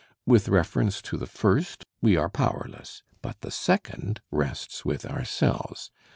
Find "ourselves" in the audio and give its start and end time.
5.05-5.91